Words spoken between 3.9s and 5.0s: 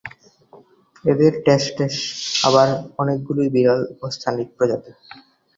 ও স্থানিক প্রজাতি।